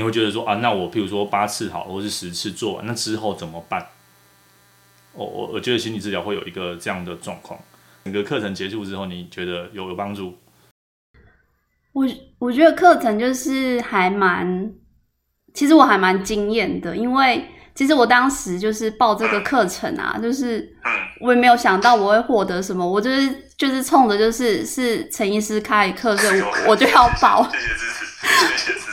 [0.00, 3.86] 你会觉得说啊，那我譬如说八次好，或是十次做完，那之后怎么办？
[5.12, 7.60] 我我我觉得心理治疗会有一个这样的状况。
[8.04, 10.38] 整个课程结束之后，你觉得有有帮助？
[11.92, 12.08] 我
[12.38, 14.72] 我觉得课程就是还蛮，
[15.52, 20.74] 其实我还蛮惊艳的，因为其实我当时就是报这个课程啊，就是
[21.20, 23.28] 我也没有想到我会获得什么，我就是
[23.58, 27.46] 就是冲着就是是陈医师开课，所以我就要报。
[27.52, 28.06] 谢谢支持，
[28.56, 28.89] 谢谢支持。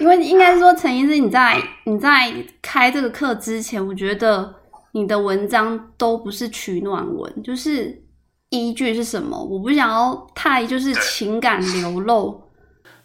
[0.00, 4.52] 因为应该说陈医师你在你在开这个课之前，我觉得
[4.92, 8.02] 你的文章都不是取暖文，就是。
[8.52, 9.40] 依据是什么？
[9.40, 12.42] 我不想要太就是情感流露。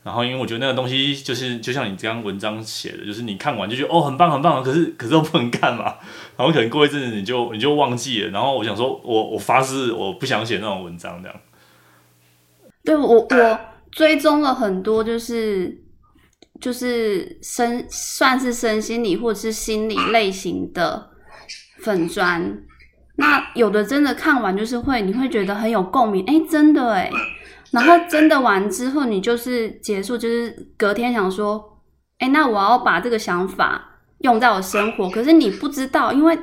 [0.01, 5.83] 然后，因为我觉得那个东西就是，就像你这样文章写的，就是你看完就觉得哦，很棒很棒，可是可是都不能看嘛。
[6.35, 8.31] 然后可能过一阵子你就你就忘记了。
[8.31, 11.39] 然后我想说，我我发誓我不想写那种文章这样。
[12.83, 13.59] 对，我我
[13.91, 15.79] 追踪了很多，就是
[16.59, 21.09] 就是身算是身心理或者是心理类型的
[21.79, 22.63] 粉专。
[23.17, 27.09] 那有的真的看完就是会，你会觉得很有共鸣，哎，真的哎，
[27.71, 31.81] 然后真的完之后，你就是结束，就是隔天想说，
[32.19, 36.37] 哎，那我要把这个想法用在我生活，可是你不知道，因为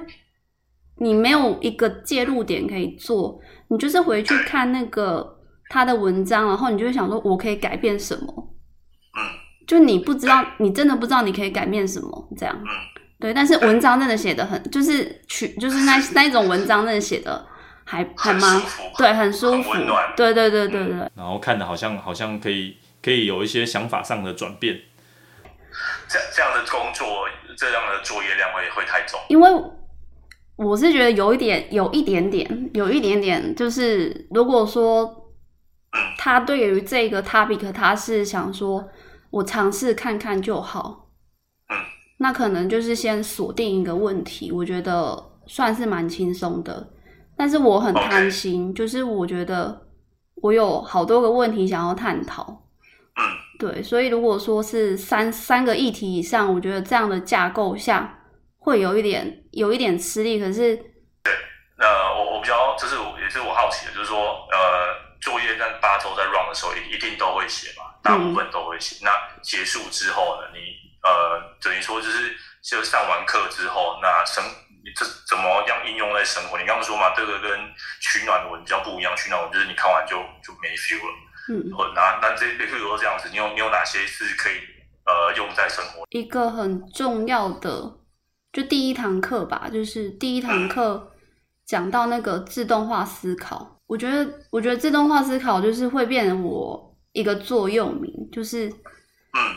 [0.97, 3.39] 你没有一个介入点可以做，
[3.69, 5.39] 你就是回去看那个
[5.69, 8.52] 他的文章，然后你就会想说，我可以改变什么？
[9.67, 12.59] 就你不知道，你真的不知道你可以改变什么，这样。
[13.19, 17.47] 对，但是文章真的写的很，就是取，就是那那一种文章真的写的
[17.85, 18.61] 还还蛮，
[18.99, 19.73] 对，很舒服，
[20.17, 20.97] 对对对对对。
[21.15, 24.77] 然后看的好像好像可以可以有一些想法上的转变。
[26.09, 29.21] 这这样的工作，这样的作业量会会太重？
[29.29, 29.51] 因为
[30.57, 35.33] 我是觉得有一点，有一点点，有一点点，就是如果说
[36.19, 38.87] 他对于这个 topic，他是想说
[39.33, 41.09] 我尝试看看就好。
[42.19, 46.89] 那可能就是先锁定一个问题，我觉得算是蛮轻松的。
[47.37, 49.89] 但是我很贪心就是我觉得
[50.37, 52.63] 我有好多个问题想要探讨。
[53.59, 58.21] 对，所以如果说是三三个议题以上，我觉得这样的架构下
[58.59, 60.39] 会有一点有一点吃力。
[60.39, 61.33] 可是，对，
[61.79, 61.87] 那
[62.19, 69.05] 我我比较就是也是我好奇的，就是说呃，作业在八周在 run 的时候一一定都会写嘛，大部分都会写。
[69.05, 70.83] 嗯、那结束之后呢，你？
[71.03, 72.33] 呃，等于说就是，
[72.63, 74.41] 就上完课之后，那生
[74.85, 76.57] 你这怎么样应用在生活？
[76.57, 77.51] 你刚刚说嘛，这个跟
[78.01, 79.13] 取暖文比较不一样。
[79.17, 81.13] 取暖文就是你看完就就没 feel 了。
[81.49, 81.93] 嗯。
[81.93, 84.59] 那那这比如说这样子，你有你有哪些是可以
[85.05, 86.07] 呃用在生活？
[86.11, 87.99] 一个很重要的，
[88.53, 91.11] 就第一堂课吧，就是第一堂课
[91.67, 93.59] 讲到那个自动化思考。
[93.59, 93.77] 嗯。
[93.89, 98.73] 我觉得，我觉得自动化思考就是会变成我一个座右铭，就是。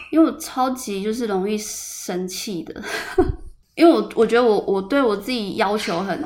[0.09, 2.81] 因为我超级就是容易生气的，
[3.75, 6.17] 因为我我觉得我我对我自己要求很，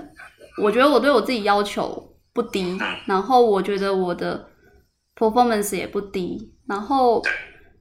[0.62, 4.48] 我觉得我对我自己要求不低，然后我觉得我的
[5.16, 7.24] performance 也不低，然后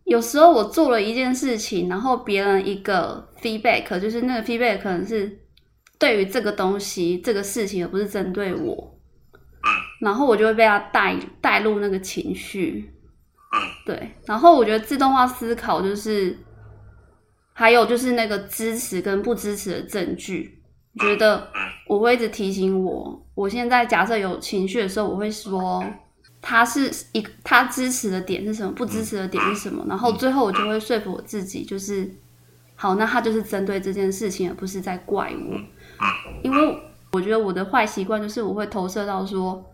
[0.05, 5.39] 有时候我做了一件事情，然后别人一个 feedback，就是那个 feedback 可能是
[5.99, 8.99] 对于这个东西这个事情，而不是针对我，
[10.01, 12.95] 然后我就会被他带带入那个情绪。
[13.85, 16.37] 对，然后我觉得自动化思考就是，
[17.55, 20.61] 还有就是那个支持跟不支持的证据，
[20.95, 21.49] 我觉得
[21.87, 25.83] 我会一直提醒我，我现在假设有情绪的时候，我会说
[26.43, 32.09] 他是一他支持的点是什么，不支持的点是什么，然后最后我就会说服我自己，就是
[32.77, 35.59] 好，那他就是针对这件事情，而不是在怪我，
[36.43, 36.79] 因为
[37.13, 39.65] 我觉得我的坏习惯就是我会投射到说，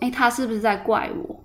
[0.00, 1.43] 哎，他是不是在怪我？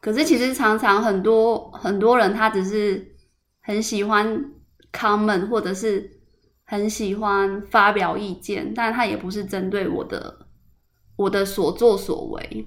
[0.00, 3.14] 可是其实常常很多很多人他只是
[3.60, 4.42] 很喜欢
[4.90, 6.10] comment 或者是
[6.64, 10.46] 很喜欢发表意见，但他也不是针对我的
[11.16, 12.66] 我的所作所为。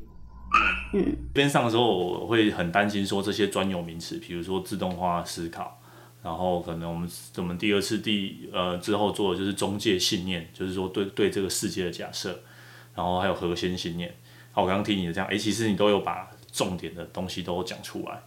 [0.94, 5.82] 嗯，边上的时候我会很担心说这些专有名词，比如说自动化思考，
[6.22, 12.38] 然后可能我们我们第二次第呃之后做的就是中介信念，就是说对对这个世界的假设，
[12.94, 14.14] 然后还有核心信念。
[14.52, 16.30] 好，我刚刚听你的这样，诶，其实你都有把。
[16.54, 18.22] 重点的东西都讲出来，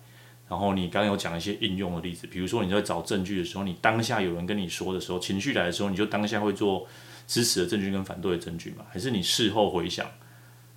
[0.49, 6.87] 然后你刚刚有讲一些应用的例子，比如说你在找证据的时候，你当下有人跟你说的时候，情绪来的时候，你就当下会做
[7.28, 8.84] 支持的证据跟反对的证据吗？
[8.90, 10.05] 还是你事后回想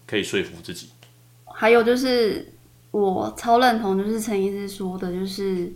[0.06, 0.90] 可以说服自己？
[1.46, 2.54] 还有就是
[2.92, 5.74] 我超认同，就是陈医师说的，就是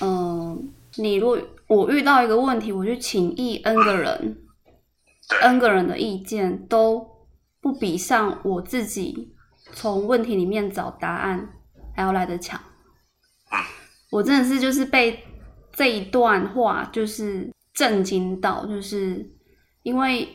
[0.00, 0.58] 嗯、呃，
[0.96, 4.36] 你如果我遇到一个问题，我去请一 N 个人
[5.42, 7.04] ，N 个人的意见都
[7.60, 9.32] 不比上我自己。
[9.72, 11.48] 从问题里面找答案
[11.94, 12.60] 还要来得强，
[14.10, 15.22] 我真的是就是被
[15.72, 19.24] 这一段话就是震惊到，就是
[19.82, 20.28] 因为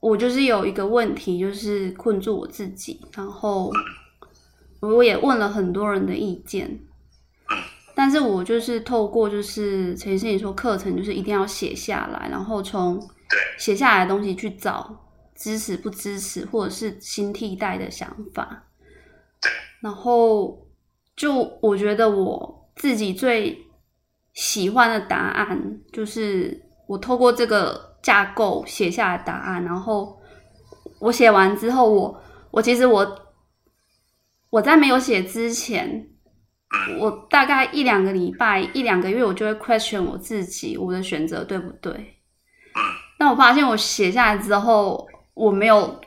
[0.00, 3.70] 我就是有一个问题，就是困住我自己，然后
[4.80, 6.80] 我也问了很多人的意见，
[7.94, 13.00] 但是我就是透过就是陈医生你说课程，就是一定要写下来，然后从
[13.58, 15.04] 写下来的东西去找。
[15.40, 18.64] 支持不支持，或者是新替代的想法，
[19.80, 20.66] 然后
[21.16, 23.56] 就我觉得我自己最
[24.32, 30.18] 喜欢的答案，就是我透过这个架构写下来的答案，然后
[31.00, 33.20] 我写完之后我，我我其实我
[34.50, 36.08] 我在没有写之前，
[37.00, 42.14] 我大概一两个礼拜、一两个月，我就会 question 我自己，我的选择对不对？
[43.18, 45.06] 但我发现我写下来之后。
[45.38, 46.00] 我没有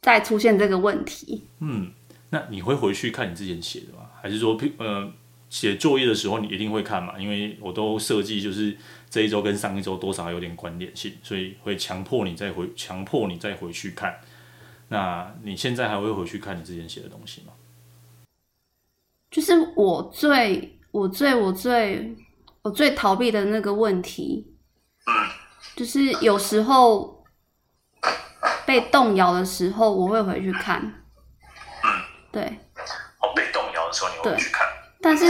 [0.00, 1.46] 再出现这个问题。
[1.60, 1.92] 嗯，
[2.30, 4.08] 那你会回去看你之前写的吗？
[4.22, 5.12] 还是说，呃，
[5.48, 7.18] 写作业的时候你一定会看嘛？
[7.18, 8.76] 因为我都设计就是
[9.08, 14.20] 这一周跟上一周多少有点关联性，所以会强迫你再回，强迫你再回去看。
[14.88, 17.52] 那你现在还会回去看你之前写的东西吗？
[19.30, 22.16] 就是我最、我最、我最、
[22.62, 24.46] 我最逃避的那个问题，
[25.76, 27.18] 就是有时候。
[28.66, 30.99] 被动摇的时候，我会回去看。
[32.30, 32.42] 嗯，对。
[33.20, 34.66] 哦，被动摇的时候，你会回去看。
[35.00, 35.24] 但是，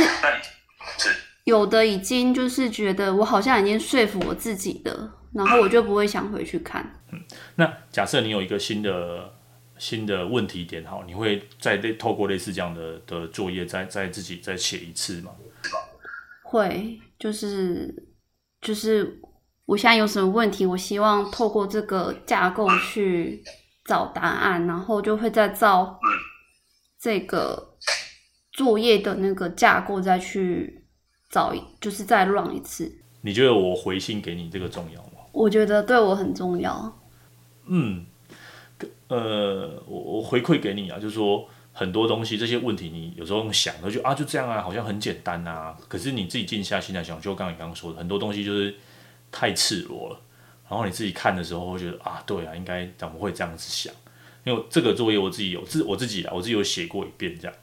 [1.44, 7.02] 有的已经就是觉得我好像已经说服我自己的，然后我就不会想回去看。
[7.12, 7.20] 嗯，
[7.56, 9.32] 那假设你有一个新的
[9.79, 15.32] 新的问题点，好，你会再透过类似这样的的作业，再再自己再写一次吗？
[16.43, 17.94] 会，就是
[18.61, 19.20] 就是。
[19.67, 20.67] 我现在有什么问题？
[20.67, 23.41] 我希望透过这个架构去
[23.85, 25.97] 找答案，然后就会再照
[27.00, 27.76] 这个
[28.52, 30.85] 作业的那个架构再去
[31.31, 32.93] 找，就是再 run 一次。
[33.23, 35.25] 你觉得我回信给你这个重要吗？
[35.32, 37.00] 我觉得对我很重要。
[37.64, 38.05] 嗯，
[39.08, 45.76] 呃，我我回馈给你啊，就是说很多东西这些问题，你有时候想，就啊就这样啊，好像很简单啊。
[45.88, 48.75] 可是你自己静下心来想，就刚刚你刚刚说的，很多东西就是。
[49.32, 50.20] 太赤裸了，
[50.69, 53.94] 然后你自己看的时候会觉得啊，对啊，应该怎么会这样子想？
[54.44, 57.56] 因为这个作业我自己有自我自己啊，我自己有写过一遍这样，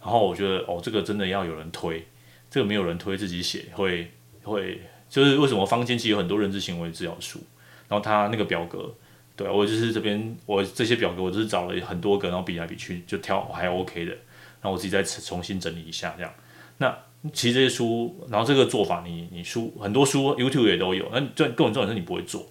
[0.00, 2.06] 然后我觉得哦，这个真的要有人推，
[2.50, 4.10] 这个没有人推自己写会
[4.42, 7.38] 会就是为什么坊间其实有很多认知行为治疗书，
[7.88, 8.94] 然后他那个表格，
[9.36, 16.32] 对我就是这边我这些表格我就是找了很多个，然后比来比去就挑还 OK 的，然后我自己再重新整理一下这样，
[16.78, 16.96] 那。
[17.32, 21.08] 其实这些书，然后这个做法你，你书很多书，YouTube 也都有。
[21.12, 22.44] 那这根本重点是你不会做，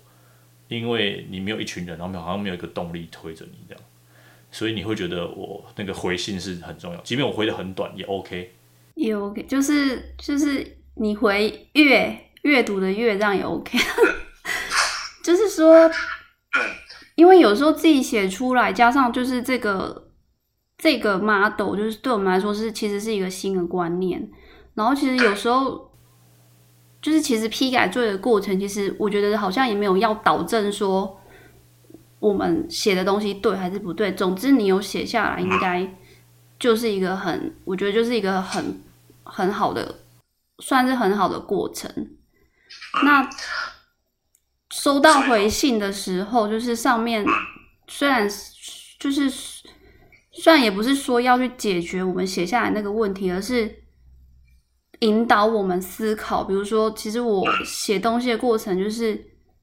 [0.77, 3.83] 因为你没有一群人，然后好像没有一个动力推着你这样，
[4.49, 8.53] 所以你会觉得我那个回信是很重要，即便我回的很短也 OK，
[8.95, 13.77] 也 OK，就是就是你回阅阅读的阅这样也 OK，
[15.23, 15.91] 就是说，
[17.15, 20.09] 因为有时候自己写出来，加上就是这个
[20.77, 24.31] 这个 model，就是对我们来说是其实是一个新的观念。
[24.73, 25.90] 然后其实有时候，
[27.01, 31.19] 就是其实批改作业的过程，其实我觉得好像也没有要导正说
[32.19, 34.13] 我们写的东西对还是不对。
[34.13, 35.95] 总之你有写下来，应该
[36.59, 38.83] 就是一个很，我觉得就是一个很
[39.23, 39.95] 很好的，
[40.59, 41.91] 算是很好的过程。
[43.03, 43.27] 那
[44.69, 47.25] 收到回信的时候，就是上面
[47.87, 48.29] 虽然
[48.99, 53.80] 就是虽然也不是说要去解决我们写下来那个问题，而是。
[55.01, 59.19] 引导我们思考，比如说，其实我 写东西的过程就是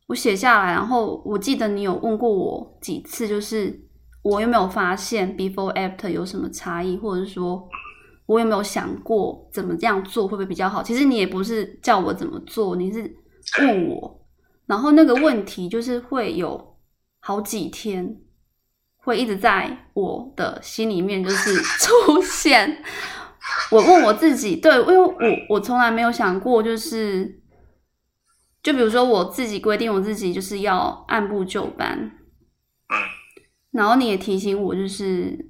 [0.06, 3.80] 我写下来，然后我记得你有问过我几次，就是
[4.22, 7.68] 我有没有发现 before after 有什么差异，或者说
[8.26, 10.82] 我有没有想过怎么这样做会不会比较好？
[10.82, 13.16] 其实你也不是叫我怎么做，你是
[13.60, 14.20] 问我，
[14.66, 16.76] 然后那个问题就是会有
[17.20, 18.20] 好几天
[18.96, 22.82] 会一直在我的心里面就是出现。
[23.70, 25.14] 我问我自己，对，因为我
[25.48, 27.40] 我从来没有想过，就是，
[28.62, 32.12] 就比如说我自己规定我自己就是要按部就班，
[33.70, 35.46] 然后你也提醒我，就是，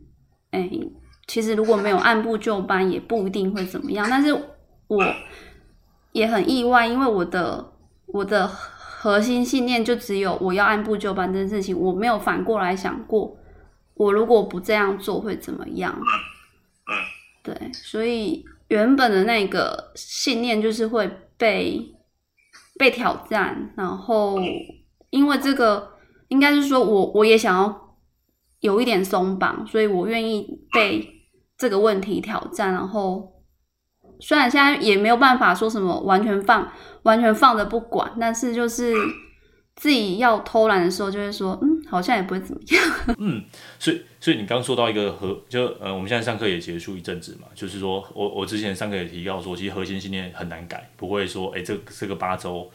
[0.50, 0.68] 哎，
[1.26, 4.06] 其实如果没有按部就班，也不一定会怎么样。
[4.10, 4.32] 但是
[4.88, 5.04] 我
[6.12, 7.72] 也很意外，因为我的
[8.06, 13.36] 我的核心信念就只有我要按部就班这件事情，我没有反过来想过，
[13.94, 16.00] 我如果不这样做会怎么样。
[17.54, 21.80] 对，所以原本的那个信念就是会被
[22.78, 24.38] 被挑战，然后
[25.10, 25.92] 因为这个
[26.28, 27.96] 应该是说我我也想要
[28.60, 31.08] 有一点松绑，所以我愿意被
[31.56, 33.32] 这个问题挑战，然后
[34.20, 36.70] 虽然现在也没有办法说什么完全放
[37.04, 38.92] 完全放着不管，但是就是
[39.78, 42.84] 自己要偷懒的时候，就会说，嗯，好像也不会怎么样。
[43.18, 43.44] 嗯，
[43.78, 52.68] 所以所以你刚说到一个核，就呃，我们现在上课也结束一阵子嘛，就是说我我之前上课也提到说，其实核心信念很难改，不会说，哎、这这个八周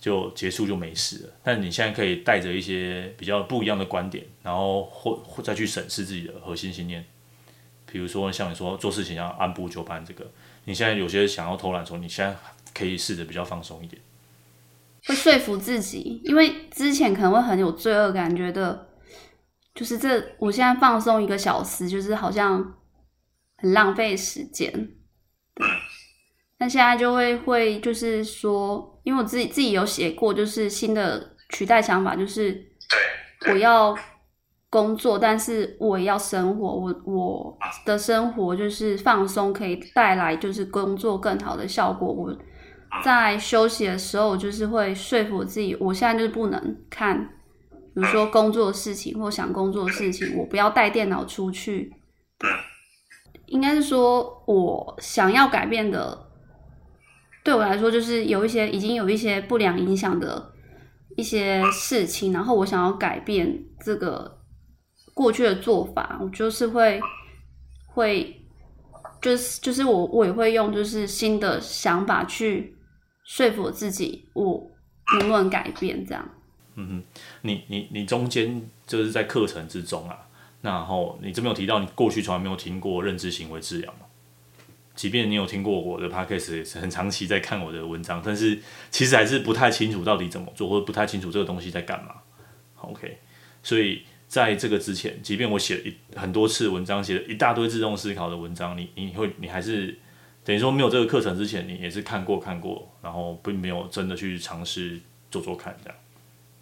[0.00, 1.30] 就结束就没事了。
[1.42, 7.04] 但你现在可以带着一些比较不一样的观点，然后或或再去审视自己的核心信念。
[7.90, 10.26] 比如说像你说做事情要按部就班，这个
[10.64, 12.34] 你现在有些想要偷懒的时候，你现在
[12.74, 14.00] 可以试着比较放松一点，
[15.08, 18.88] 会说服自己，因为之前可能会很有罪恶感，觉得
[19.74, 22.62] 就是这我现在放松一个小时，就是好像
[23.56, 24.70] 很浪费时间。
[24.70, 25.66] 对，
[26.58, 32.64] 但现在就会会就是说，因为我自己自己有写过，就是新的取代想法，就是
[33.50, 33.96] 我要。
[34.70, 36.66] 工作，但是我也要生活。
[36.68, 42.06] 我我的生活就是放松，可以带来就是工作更好的效果。
[42.06, 42.30] 我
[43.04, 47.18] 在休息的时候，我就是会说服我自己，我现在就是不能看，
[47.94, 51.92] 比如说工作的事情或想工作的事情，我不要带电脑出去。
[52.38, 52.50] 对，
[53.46, 56.26] 应该是说我想要改变的，
[57.44, 60.52] 对我来说就是有一些已经有一些不良影响的
[61.16, 64.36] 一些事情，然后我想要改变这个。
[65.14, 67.00] 过去的做法，我就是会
[67.88, 68.40] 会
[69.20, 72.77] 就是就是我我也会用就是新的想法去
[73.28, 74.70] 说服自己，我
[75.18, 76.26] 能不能改变这样？
[76.76, 80.16] 嗯哼，你你你中间就是在课程之中啊，
[80.62, 84.06] 然后你这边有提到你过去从来没有听过认知行为治疗吗？
[84.94, 88.58] 即便你有听过我的 podcast，也是很长期在看我的文章，但是
[88.90, 92.14] 其实还是不太清楚到底怎么做，或者不太清楚这个东西在干嘛。
[92.80, 93.18] OK，
[93.62, 94.02] 所以。
[94.28, 99.98] 在这个之前，即便我写了一很多次文章，写了一大堆自动思考的文章，你你会你还是
[100.48, 104.98] 等于说没有这个课程之前，你也是看过看过，然后并没有真的去尝试
[105.30, 105.98] 做做看这样。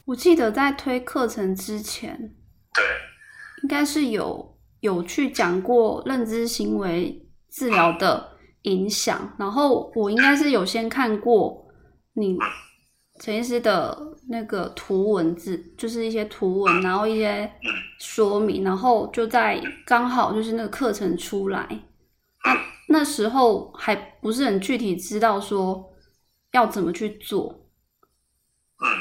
[0.04, 2.16] 我记得在推课程之前，
[2.74, 2.84] 对，
[3.62, 8.28] 应该是有有去讲过认知行为治疗的
[8.62, 11.64] 影响，然后我应该是有先看过
[12.14, 12.36] 你。
[13.20, 13.96] 陈医师的
[14.28, 17.48] 那个图文字，就是一些图文，然后一些
[18.00, 21.66] 说明，然后就在刚好就是那个课程出来，
[22.88, 25.84] 那那时候还不是很具体知道说
[26.52, 27.54] 要怎么去做，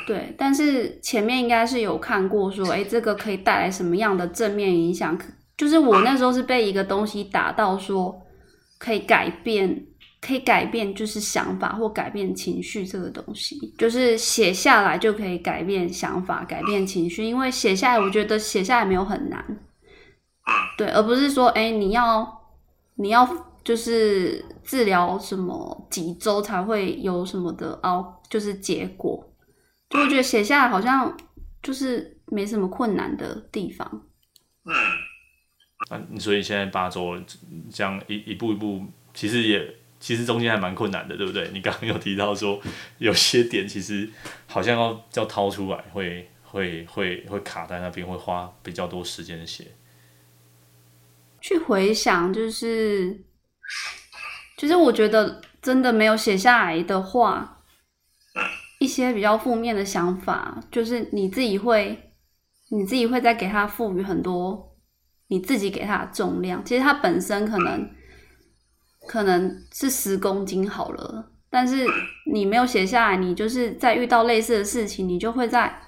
[0.05, 5.17] 对，但是前面应该是有看过说，哎，这个可以带来什么样的正面影响？
[5.55, 8.21] 就是我那时候是被一个东西打到说
[8.77, 9.87] 可以改变。
[10.21, 17.23] 可以改变，就是想法或改变情绪这个东西，就是写下来就可以改变想法、改变情绪。
[17.23, 19.45] 因为写下来，我觉得写下来没有很难，
[20.79, 22.27] 对，而不是说，哎，你要
[22.95, 23.23] 你要
[23.65, 29.29] 就是治疗什么几周才会有什么的哦，就是结果。
[29.89, 31.17] 就我觉得写下来好像
[31.61, 34.07] 就是没什么困难的地方。
[34.63, 34.73] 嗯，
[35.89, 37.21] 啊，所以现在八周
[37.69, 39.75] 这样一一步一步，其实也。
[39.97, 41.49] 其实中间还蛮困难的，对不对？
[41.51, 42.61] 你刚刚有提到说，
[42.99, 44.07] 有些点其实
[44.45, 49.65] 好像要要掏出来，会会会会卡在那边，会花比较多时间写。
[51.41, 53.19] 去回想，就是
[54.57, 57.63] 就是我觉得真的没有写下来的话，
[58.79, 62.11] 一些比较负面的想法，就是你自己会
[62.69, 64.75] 你自己会再给他赋予很多
[65.27, 66.63] 你自己给他的重量。
[66.63, 67.89] 其实他本身可能。
[69.07, 71.85] 可能是十公斤好了，但是
[72.33, 75.79] 你没有写下来，你就是在遇到类似的事情，你就会在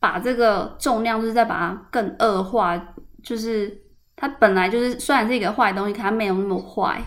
[0.00, 2.94] 把这个重量，就是再把它更恶化。
[3.22, 3.83] 就是
[4.16, 7.02] 它本来就是虽然是一个坏东西，可它没有那么坏，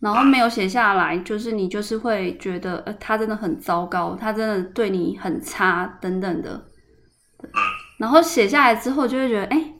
[0.00, 6.68] 然后没有写下来，就是你就是会觉得，呃，它真的很糟糕，它真的对你很差等等的。
[7.98, 9.74] 然后写下来之后，就会觉得，哎，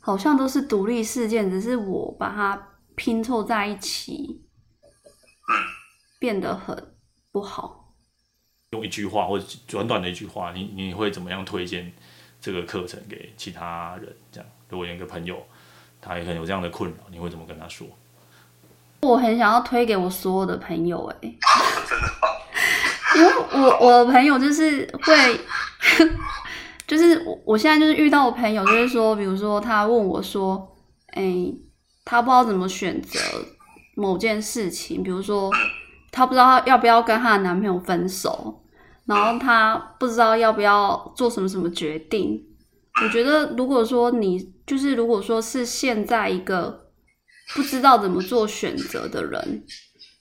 [0.00, 4.42] 好像都是独立事件，只是我把它拼凑在一起。
[6.18, 6.96] 变得很
[7.30, 7.94] 不好。
[8.70, 11.92] 用一句话或者短短的一句话，你你会怎么样推荐
[12.40, 14.16] 这个课程给其他人？
[14.32, 15.46] 这样，如果有一个朋友
[16.00, 17.86] 他也很有这样的困扰，你会怎么跟他说？
[19.02, 21.34] 我很想要推给我所有的朋友， 哎，
[23.16, 25.40] 因为我我的朋友就是会，
[26.86, 30.76] 就是我我现在就是遇到我朋友，就是说，比如说他问我说，
[31.08, 31.54] 哎、欸，
[32.04, 33.18] 他不知道怎么选择
[33.94, 35.50] 某件事情，比如说。
[36.12, 38.62] 他不知道要不要跟她的男朋友分手，
[39.04, 42.42] 然后他不知道要不要做什么什么决定。
[43.02, 46.90] 我觉得，如果说你就是如果说是现在一个
[47.54, 49.64] 不知道怎么做选择的人，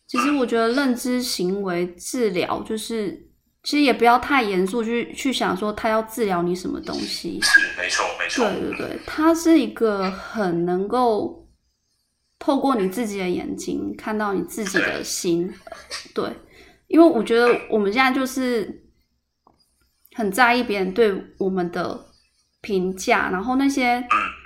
[0.07, 3.27] 其实我觉得认知行为治疗就是，
[3.63, 7.39] 其实也不要太严肃去去想说他要治疗你什么东西。
[7.41, 8.47] 是，没错，没错。
[8.47, 11.49] 对对对，他是一个很能够
[12.37, 15.51] 透过你自己的眼睛看到你自己的心。
[16.13, 16.29] 对，
[16.87, 18.85] 因为我觉得我们现在就是
[20.13, 22.05] 很在意别人对我们的
[22.65, 24.03] 评价，然后那些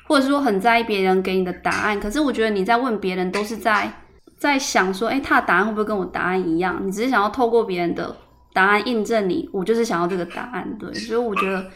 [0.07, 1.99] 或者是说很在意别人给你的答案。
[1.99, 3.91] 可是我觉得你在问别人都是在。
[4.39, 6.79] 在想说，哎，他的答案会不会跟我答案一样？
[6.81, 8.15] 你只是想要透过别人的
[8.53, 10.93] 答案印证你，我就是想要这个答案，对。
[10.93, 11.69] 所以我觉得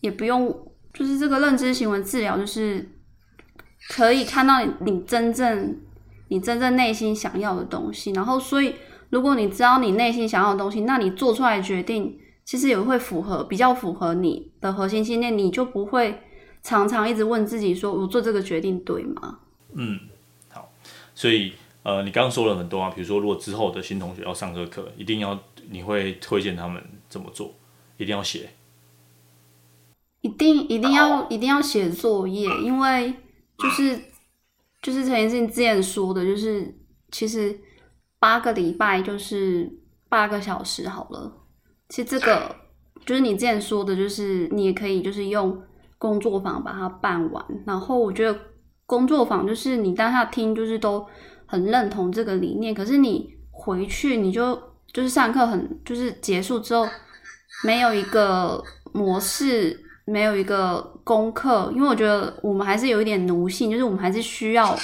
[0.00, 0.48] 也不用，
[0.94, 2.88] 就是这个认知行为治疗，就是
[3.88, 5.76] 可以看到你真正
[6.28, 8.12] 你真正内心想要的东西。
[8.12, 8.76] 然后，所以
[9.10, 12.16] 如果你知道你内心想要的东西，那你做出来决定
[12.46, 16.22] 其实也会符合，比较符合你的核心信念，你就不会
[16.62, 19.40] 常常一直问自己说，我做这个决定对吗？
[19.74, 20.00] 嗯，
[20.48, 20.72] 好，
[21.14, 21.52] 所以。
[21.82, 25.38] 呃，你刚刚说了很多啊，比如说，如果之后的新同学要上这个课，一定要
[25.70, 27.54] 你会推荐他们怎么做，
[27.96, 28.50] 一定要写，
[30.20, 33.14] 一定一定要一定要写作业，因为
[33.56, 33.96] 就是
[34.82, 36.76] 就是陈先生之前说的，就是
[37.12, 37.56] 其实
[38.18, 41.32] 八个礼拜就是八个小时好了。
[41.88, 42.54] 其实这个
[43.04, 45.62] 就是你之前说的，就是你也可以就是用
[45.98, 47.44] 工作坊把它办完。
[47.66, 48.38] 然后我觉得
[48.86, 51.06] 工作坊就是你当下听就是都。
[51.48, 54.60] 很认同这个理念，可是你回去你就
[54.92, 56.84] 就是上课很就是结束之后
[57.62, 58.60] 没有一个
[58.92, 64.76] 模式，没有一个功课，因为我觉得我们还是有一点奴性，就是我们还是需要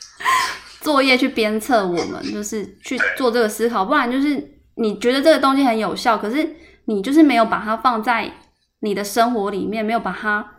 [0.82, 4.36] 作业去鞭策我们，就是去做这个思考，不然就是
[4.76, 6.56] 你觉得这个东西很有效，可是
[6.86, 8.32] 你就是没有把它放在
[8.80, 10.52] 你的生活里面，没有把它。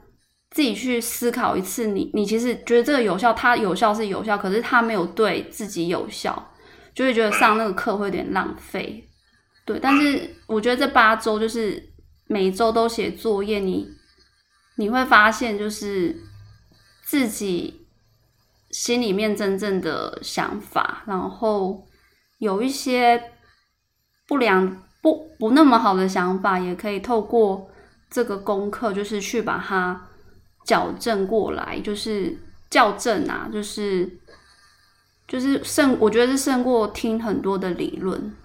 [0.49, 6.51] 自己去思考一次你，你其实觉得这个有效，它有效是有效，可是它没有对自己有效，
[6.95, 9.05] 就会觉得上那个课会有点浪费。
[9.65, 11.91] 对，但是我觉得这八周就是
[12.27, 13.89] 每周都写作业，你
[14.77, 16.15] 你会发现就是
[17.03, 17.85] 自己
[18.71, 21.85] 心里面真正的想法，然后
[22.37, 23.21] 有一些
[24.27, 27.69] 不良不不那么好的想法，也可以透过
[28.09, 30.03] 这个功课，就是去把它。
[30.67, 32.37] 矫正过来就是
[32.69, 34.05] 校正啊，就是
[35.25, 38.35] 就是胜，我觉得是胜过听很多的理论。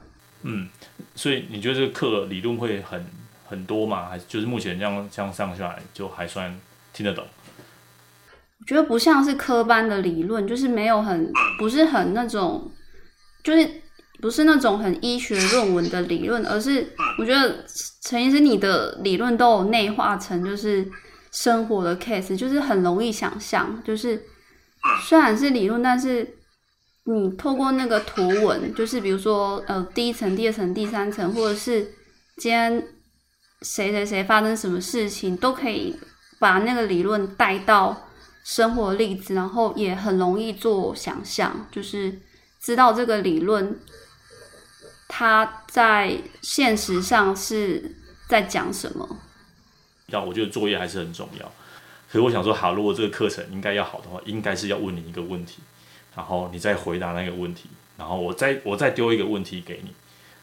[0.43, 0.69] 嗯，
[1.17, 3.05] 所以你觉得这个课理论会很
[3.45, 4.09] 很多吗？
[4.09, 6.57] 还是就是目前这样这样上下来就还算
[6.93, 7.27] 听得懂？
[8.61, 12.71] 我觉得不像是科班的理论，就是没有很不是很那种，
[13.43, 13.69] 就是
[14.23, 17.63] 不是那种很医学论文的理论，而是我觉得
[18.01, 20.91] 陈医师你的理论都有内化成就是。
[21.35, 24.23] 生活的 case 就是很容易想象，就是
[25.03, 26.37] 虽然是理论，但是
[27.05, 31.91] 你透过那个图文，就是比如说呃第一层、第二层、第三层，或者是
[32.37, 32.87] 今天
[33.63, 35.97] 谁谁谁发生什么事情，都可以
[36.39, 38.09] 把那个理论带到
[38.45, 42.21] 生活例子，然后也很容易做想象，就是
[42.61, 43.75] 知道这个理论
[45.15, 47.95] 它在现实上是
[48.31, 49.07] 在讲什么。
[50.07, 51.45] 要我觉得作业还是很重要，
[52.09, 55.59] 可是我想说，好，如果这个课程应该要好的话，应该是要问你一个问题，
[56.17, 59.91] 然后你再回答那个问题，然后我再我再丢一个问题给你，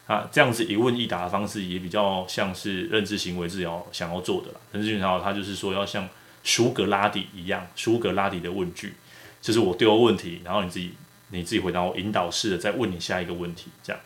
[0.06, 4.60] 啊，这样子一问一答的方式也比较像是认知行为治疗想要做的啦。
[4.70, 6.08] 认知行为治疗它就是说要像
[6.44, 8.94] 苏格拉底一样，苏格拉底的问句，
[9.42, 10.94] 就是我丢问题，然后你自己
[11.30, 14.00] 你自己回答，我引导式的再问你下一个问题，这样。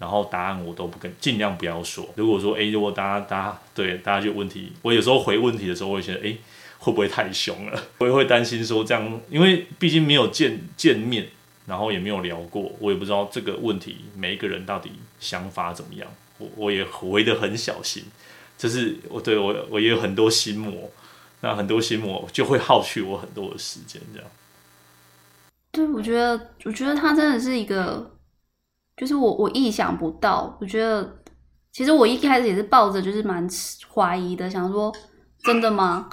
[0.00, 2.08] 然后答案我都不跟，尽量不要说。
[2.16, 6.38] 如果说，诶，如果大家大家对大家就问题，我有时候回问题的时候，我会觉得，诶，
[6.78, 7.82] 会不会太凶了？
[8.00, 11.28] 我也会担心说这样，因为毕竟没有见见面，
[11.66, 16.08] 然后也没有聊过，我也不知道这个问题每一个人到底想法怎么样。
[16.38, 18.02] 我我也回得很小心，
[18.56, 20.90] 就是我对我我也有很多心魔，
[21.42, 24.30] 那很多心魔就会耗去我很多的时间，这样。
[25.72, 28.10] 对，我觉得，我觉得他真的是一个。
[29.00, 30.54] 就是我，我意想不到。
[30.60, 31.16] 我觉得，
[31.72, 33.48] 其实我一开始也是抱着就是蛮
[33.90, 34.94] 怀疑的，想说
[35.42, 36.06] 真的吗？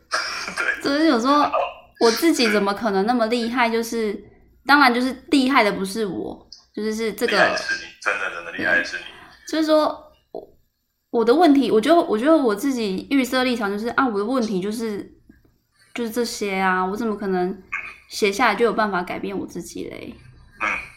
[0.82, 1.44] 就是有时候
[2.00, 3.68] 我自己怎么可能那么厉害？
[3.68, 4.18] 就是
[4.64, 9.02] 当然，就是厉害的不是我，就是是这个是，真的真的厉害是你。
[9.46, 10.02] 就是说
[10.32, 10.48] 我
[11.10, 15.12] 我的问题，我觉得我觉得我自己预设立场就是啊，我的问题就是
[15.94, 17.62] 就是这些啊，我怎么可能
[18.08, 20.14] 写下来就有办法改变我自己嘞？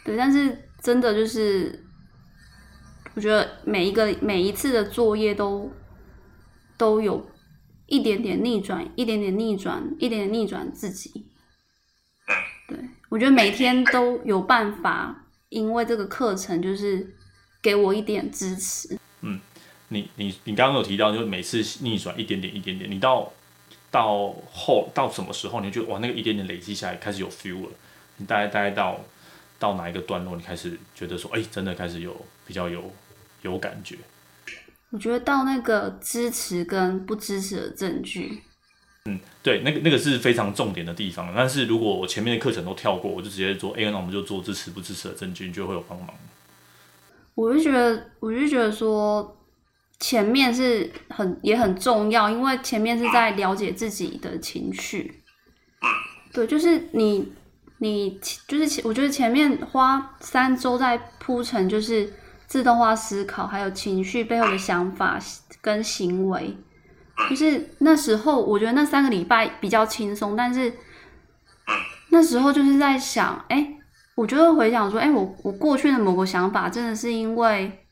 [0.02, 0.66] 对，但是。
[0.82, 1.84] 真的就是，
[3.14, 5.70] 我觉得每一个每一次的作业都
[6.78, 7.30] 都有
[7.86, 11.26] 一点点逆转，一点点逆转，一点点逆转自己。
[12.68, 17.14] 对，我觉得每天都有办法因为这个课程就是
[17.60, 18.98] 给我一点支持。
[19.20, 19.38] 嗯，
[19.88, 23.30] 你你你刚刚有提到，就是每次逆转一点点一点点，你到
[23.90, 27.70] 到后到什么时候，你就哇，那个一点点累积下来开始有 feel 了？
[28.16, 29.00] 你大概大概到
[29.60, 32.90] 到哪一个段落，你开始觉得说，哎、欸，真的开始有比较有
[33.42, 33.96] 有感觉？
[34.90, 38.42] 我觉得到那个支持跟不支持的证据。
[39.04, 41.32] 嗯，对，那个那个是非常重点的地方。
[41.36, 46.08] 但是如果我前面的课程都跳过，我就直接做，哎，那我们就做支持不支持的证据，你就会有帮忙。
[47.34, 49.38] 我就觉得，我就觉得说，
[50.00, 55.22] 前面是很也很重要，因为前面是在了解自己的情绪。
[56.32, 57.32] 对，就是你
[57.82, 62.12] 你就是我觉得前面花三周在铺陈，就是
[62.46, 65.18] 自动化思考，还有情绪背后的想法
[65.62, 66.56] 跟行为。
[67.28, 70.72] 就是那时候，我觉得那三个礼拜比较轻松，但是
[72.10, 73.76] 那时候就是在想，哎、
[74.14, 77.86] 我就会回想说，哎、我我过去的某个想法，真的是因为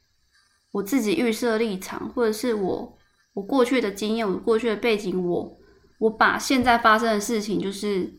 [0.72, 2.98] 我自己预设立场，或者是我
[3.34, 5.56] 我过去的经验，我过去的背景，我
[5.98, 8.10] 我把现在发生的事情，就是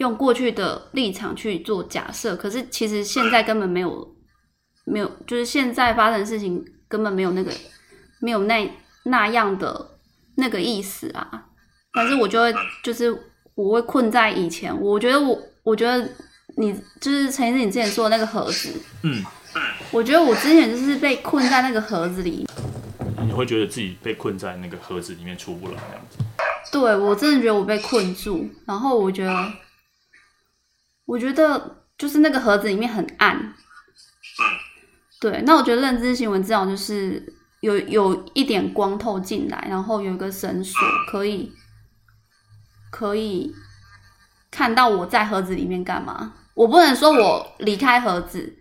[0.00, 4.14] 用过去的立场去做假设，可是其实现在根本没有
[4.84, 7.50] 没有，就是现在发生的事情根本没有那个
[8.20, 8.70] 没有那。
[9.04, 9.98] 那样的
[10.36, 11.46] 那个意思啊，
[11.94, 12.52] 但是我就会
[12.84, 13.10] 就是
[13.54, 14.78] 我会困在以前。
[14.78, 16.06] 我觉得我我觉得
[16.58, 19.24] 你就是陈医生你之前说的那个盒子，嗯，
[19.90, 22.46] 我觉得我之前就是被困在那个盒子里。
[23.24, 26.18] 你会觉得自己被困在那个盒子里面出不来这样子？
[26.70, 29.32] 对，我真的觉得我被困住，然后我觉得
[31.10, 33.54] 我觉得就是那个盒子里面很暗。
[35.20, 37.34] 对，那我觉得认知行为治疗就是。
[37.60, 41.52] 有有一点光透进来，然后有一个绳索可以
[42.90, 43.54] 可以
[44.50, 46.32] 看到我在盒子里面干嘛。
[46.54, 48.56] 我不能说我离开盒子，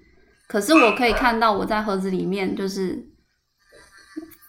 [0.49, 3.07] 可是我可以看到我在盒子里面，就是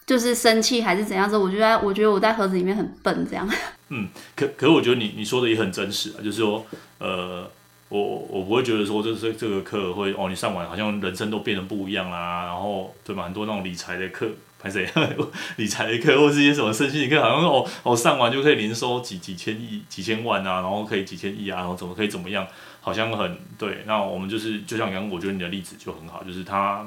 [0.05, 1.37] 就是生气还是怎样子。
[1.37, 3.49] 我觉得我觉得我在盒子里面很笨，这样。
[3.87, 6.65] 嗯，可可是我觉得你你说的也很真实啊，就是说，
[6.99, 7.49] 呃，
[7.91, 13.25] 我我不会觉得说这是这个课会哦，你上完好像人生都变得不一样啦，然后对吧？
[13.25, 14.29] 很多那种理财的课。
[14.63, 14.87] 还是
[15.57, 22.45] 理财的课，或是一些什么身心的课，好像哦哦上完就可以年收几几千亿、几千万啊，然后可以几千亿啊，然后怎么可以怎么样？
[22.79, 23.79] 好像很对。
[23.87, 26.85] 那我们就是就像刚刚，我觉得你的例子就很好，就是他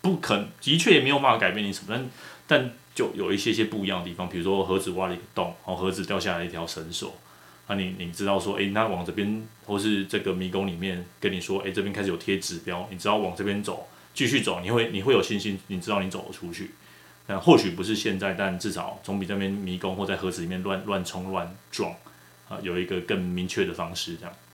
[0.00, 2.08] 不肯，的确也没有办法改变你什么，但
[2.46, 7.14] 但就有一些些不一样的地方，比如说盒子挖了一个洞，然后盒子掉下来一条绳索，
[7.66, 16.70] 啊你你知道说，诶，那往这边或是这个迷宫里面跟你说，诶，这边开始有贴指标，你知道往这边走，继续走，你会你会有信心，你知道你走了出去。
[17.28, 21.94] 那或许不是现在，但至少总比这边迷宫或在盒子里面乱乱冲乱撞
[22.48, 24.34] 啊，有一个更明确的方式这样。